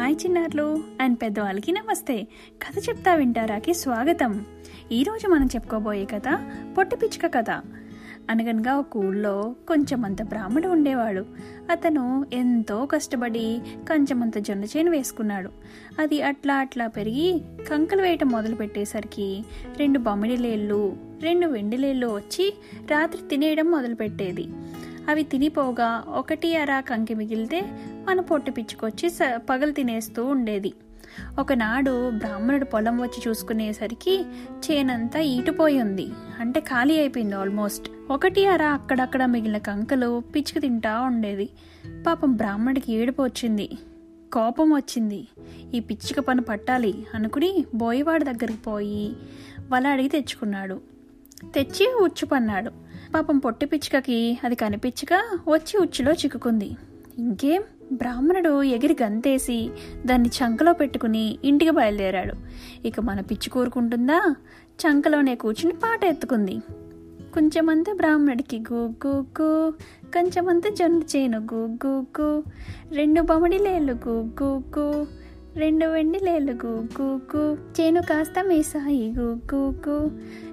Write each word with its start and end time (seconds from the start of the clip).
Hi 0.00 0.16
చిన్నారులు 0.24 0.82
and 1.00 1.18
పెద్దవాళ్ళకి 1.22 1.72
నమస్తే. 1.72 2.22
కథ 2.62 2.88
చెప్తా 2.88 3.14
వింటారాకి 3.14 3.74
స్వాగతం. 3.74 4.46
ఈరోజు 4.92 5.28
మనం 5.28 5.46
చెప్పుకోబోయే 5.46 6.04
కథ 6.04 6.22
పొట్టి 6.78 6.96
పిచ్చుక 6.96 7.34
కథ. 7.34 7.50
అనగనగా 8.30 8.76
ఒక 8.76 8.96
ఊళ్ళో 8.96 9.54
కొంచెమంత 9.68 10.22
బ్రాహ్మడు 10.22 10.68
ఉండేవాడు. 10.68 11.26
అతను 11.70 12.26
ఎంతో 12.32 12.86
కష్టపడి 12.86 13.60
కొంచెమంత 13.88 14.38
జొన్న 14.38 14.64
చేను 14.64 14.90
వేసుకున్నాడు. 14.90 15.50
అది 15.98 16.22
అట్లా 16.22 16.54
అట్లా 16.54 16.86
పెరిగి 16.86 17.40
కంకలు 17.70 18.02
వేయటం 18.02 18.28
మొదలు 18.28 18.54
పెట్టేసరికి 18.54 19.44
రెండు 19.78 19.98
బొమ్మిడిలేళ్ళు 19.98 20.96
రెండు 21.22 21.46
వెండిలేళ్ళు 21.46 22.06
వచ్చి 22.06 22.54
రాత్రి 22.90 23.22
తినేయడం 23.22 23.70
మొదలుపెట్టేది 23.70 24.48
అవి 25.08 25.22
తినిపోగా 25.22 26.04
ఒకటి 26.08 26.56
అర 26.56 26.80
కంకి 26.80 27.14
మిగిలితే 27.14 27.62
మన 28.10 28.20
పొట్టు 28.20 28.50
పిచ్చుకొచ్చి 28.50 29.10
స- 29.10 29.40
పగలు 29.50 29.72
తినేస్తూ 29.72 30.24
ఉండేది. 30.24 30.72
ఒకనాడు 31.38 32.10
బ్రాహ్మణుడు 32.10 32.64
పొలం 32.64 33.02
వచ్చి 33.02 33.22
చూసుకునేసరికి 33.28 34.24
చేనంతా 34.52 35.20
ఈటుపోయి 35.20 35.80
ఉంది 35.80 36.10
అంటే 36.40 36.60
ఖాళీ 36.60 36.98
అయిపోయింది 36.98 37.34
ఆల్మోస్ట్. 37.34 37.90
ఒకటి 38.10 38.46
అర 38.46 38.62
అక్కడక్కడ 38.62 39.24
మిగిలిన 39.24 39.58
కంకలు 39.58 40.20
పిచ్చుకు 40.20 40.58
తింటా 40.58 41.00
ఉండేది. 41.00 41.48
పాపం 42.06 42.36
బ్రాహ్మణుడికి 42.36 42.92
ఏడుపు 42.92 43.22
వచ్చింది. 43.22 43.70
కోపం 44.32 44.74
వచ్చింది. 44.74 45.28
ఈ 45.74 45.80
పిచ్చుక 45.80 46.20
పని 46.20 46.42
పట్టాలి 46.42 47.06
అనుకుని 47.14 47.64
బోయవాడి 47.74 48.24
దగ్గరికి 48.24 48.58
పోయి 48.58 49.16
వల 49.72 49.86
అడిగి 49.86 50.08
తెచ్చుకున్నాడు. 50.08 50.80
తెచ్చి 51.54 51.94
ఉచ్చు 52.00 52.26
పన్నాడు 52.26 52.70
పాపం 53.14 53.38
పొట్టి 53.38 53.66
పిచ్చుకకి 53.66 54.38
అది 54.44 54.54
కనిపించక 54.54 55.38
వచ్చి 55.48 55.78
ఉచ్చులో 55.80 56.12
చిక్కుకుంది. 56.12 56.76
ఇంకేం? 57.18 57.62
బ్రాహ్మణుడు 57.92 58.62
ఎగిరి 58.62 58.96
గంతేసి 59.02 59.70
దాన్ని 60.06 60.28
చంకలో 60.28 60.72
పెట్టుకుని 60.72 61.38
ఇంటికి 61.44 61.70
బయలుదేరాడు. 61.70 62.34
ఇక 62.86 63.00
మన 63.00 63.20
పిచ్చి 63.20 63.50
కోరుకుంటుందా? 63.50 64.34
చంకలోనే 64.80 65.34
కూర్చుని 65.34 65.74
పాట 65.74 66.04
ఎత్తుకుంది. 66.04 66.58
కొంచెమంతా 67.34 67.92
బ్రాహ్మణుడికి 67.92 68.58
గు 68.72 68.94
కొంచెమంతా 70.14 70.70
జొన్న 70.70 71.02
చేను 71.16 71.46
గు 72.20 72.42
రెండు 72.92 73.20
బొమ్మడిలేళ్ళు 73.22 73.98
గు 74.08 74.30
గు 74.78 75.06
రెండు 75.56 75.86
వెండిలేళ్ళు 75.86 76.52
గు 76.52 76.86
గు 77.36 77.58
చేను 77.80 78.02
కాస్త 78.02 78.44
మీసాయి 78.44 79.14
గు 79.20 80.10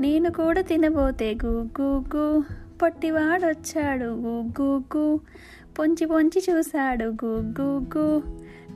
నేను 0.00 0.30
కూడా 0.30 0.60
తినబోతే 0.60 1.38
గు. 1.44 2.59
పొట్టివాడొచ్చాడు 2.82 4.04
గు 4.60 5.20
పొంచి 5.78 6.06
పొంచి 6.06 6.42
చూశాడు. 6.50 7.04
గుగ్గు 7.04 7.86
గు 7.98 8.22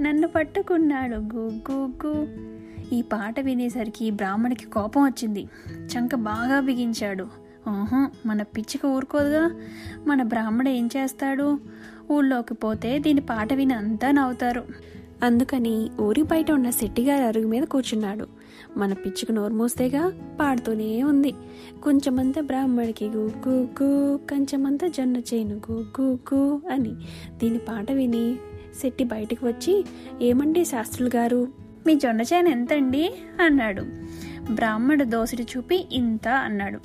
నన్ను 0.00 0.28
పట్టుకున్నాడు. 0.28 1.16
గుగ్గు 1.16 1.92
గు 2.06 2.28
ఈ 2.94 3.02
పాట 3.02 3.40
వినేసరికి 3.40 4.10
బ్రాహ్మణికి 4.10 4.66
కోపం 4.66 5.04
వచ్చింది. 5.04 5.48
చంక 5.72 6.14
బాగా 6.14 6.60
బిగించాడు. 6.60 7.24
ఓహో 7.68 8.06
మన 8.26 8.42
పిచ్చిక 8.42 8.86
ఊరుకోదుగా. 8.86 9.50
మన 10.06 10.22
బ్రాహ్మణ 10.22 10.68
ఏం 10.68 10.88
చేస్తాడు? 10.96 11.58
ఊళ్ళోకి 12.10 12.54
పోతే 12.54 12.98
దీని 12.98 13.20
పాట 13.20 13.52
విని 13.52 13.74
అంతా 13.74 14.10
నవ్వుతారు. 14.10 14.64
అందుకని 15.22 15.90
ఊరి 16.00 16.22
బయట 16.22 16.50
ఉన్న 16.50 16.70
శెట్టిగారి 16.70 17.24
అరుగు 17.24 17.46
మీద 17.46 17.62
కూర్చున్నాడు. 17.62 18.26
మన 18.76 18.92
పిచ్చుకు 18.92 19.32
నోరు 19.32 19.52
మూస్తేగా 19.52 20.12
పాడుతూనే 20.40 21.02
ఉంది. 21.02 21.34
కొంచెమంత 21.82 22.40
బ్రాహ్మడికి 22.40 23.08
గు 23.08 23.30
గు 23.48 24.16
కొంచెమంత 24.16 24.84
జొన్న 24.84 25.16
చేను 25.16 25.60
గు 25.70 26.62
అని 26.70 26.94
దీని 27.38 27.58
పాట 27.58 27.92
విని 27.92 28.36
శెట్టి 28.80 29.04
బయటికి 29.04 29.46
వచ్చి 29.46 29.84
ఏమండి 30.22 30.64
శాస్త్రులు 30.64 31.10
గారు 31.16 31.48
మీ 31.86 31.94
జొన్న 31.94 32.20
చేను 32.20 32.48
ఎంతండి? 32.48 33.14
అన్నాడు. 33.40 33.82
బ్రాహ్మడు 34.52 35.04
దోసిడి 35.04 35.46
చూపి 35.56 35.88
ఇంత 35.92 36.28
అన్నాడు. 36.28 36.80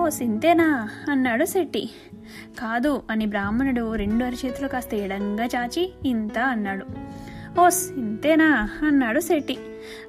ఓ 0.00 0.08
సింతేనా? 0.08 0.88
అన్నాడు 1.10 1.44
శెట్టి. 1.44 1.90
కాదు 2.58 3.02
అని 3.10 3.26
బ్రాహ్మణుడు 3.26 3.94
రెండు 3.94 4.24
అరచేతులు 4.24 4.68
కాస్త 4.68 4.94
ఎడంగా 4.94 5.44
చాచి 5.44 5.92
ఇంత 6.06 6.38
అన్నాడు. 6.38 7.07
ఓస్ 7.58 7.92
ఇంతేనా? 7.92 8.68
అన్నాడు 8.86 9.20
శెట్టి. 9.20 9.58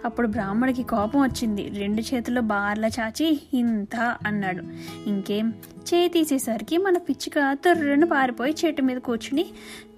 అప్పుడు 0.05 0.27
బ్రాహ్మడికి 0.27 0.83
కోపం 0.83 1.21
వచ్చింది. 1.21 1.71
రెండు 1.77 2.01
చేతుల్లో 2.01 2.41
బార్లా 2.41 2.87
చాచి 2.87 3.41
ఇంత 3.53 4.17
అన్నాడు. 4.25 4.63
ఇంకేం? 5.09 5.53
చేయి 5.93 6.09
తీసేసరికి 6.09 6.77
మన 6.77 6.97
పిచ్చుక 6.97 7.57
తొర్రను 7.65 8.07
పారిపోయి 8.07 8.55
చెట్టు 8.65 8.81
మీద 8.81 8.97
కూర్చుని 8.97 9.45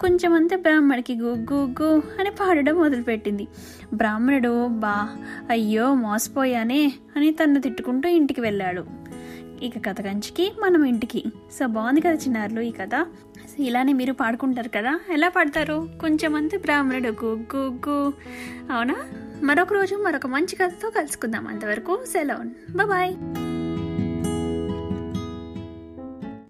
కొంచెమంతా 0.00 0.56
బ్రాహ్మడికి 0.56 1.14
గుగ్గు 1.14 1.74
గు 1.82 2.02
అని 2.20 2.30
పాడడం 2.30 2.74
మొదలుపెట్టింది. 2.74 3.48
బ్రాహ్మణుడు 3.94 4.66
బా 4.66 5.08
అయ్యో 5.50 5.94
మోసపోయానే 5.94 6.92
అని 7.16 7.32
తన్ను 7.32 7.60
తిట్టుకుంటూ 7.60 8.08
ఇంటికి 8.08 8.40
వెళ్ళాడు. 8.40 9.01
ఇక 9.62 9.88
కథ 9.88 10.00
కంచికి 10.00 10.52
మనం 10.60 10.84
ఇంటికి. 10.84 11.24
సో 11.58 11.66
బాగుంది 11.66 12.00
కదా 12.00 12.12
చిన్నారులు 12.12 12.60
ఈ 12.60 12.70
కథ. 12.70 12.90
సో 13.48 13.62
ఇలానే 13.62 13.92
మీరు 13.92 14.12
పాడుకుంటారు 14.12 14.68
కదా. 14.68 15.00
ఎలా 15.12 15.28
పాడతారు? 15.28 15.88
కొంచెమంది 16.00 16.58
బ్రాహ్మణుడు 16.58 17.24
గుగ్గు 17.24 17.78
గు 17.88 18.12
అవునా? 18.72 18.96
మరొక 19.42 19.72
రోజు 19.72 19.96
మరొక 19.96 20.26
మంచి 20.26 20.56
కథతో 20.56 20.90
కలుసుకుందాం. 20.90 21.46
అంతవరకు 21.46 22.04
సెలవు. 22.12 22.76
బాయ్ 22.86 23.16